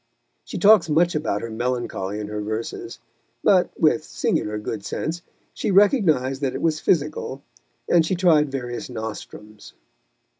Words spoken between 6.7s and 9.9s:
physical, and she tried various nostrums.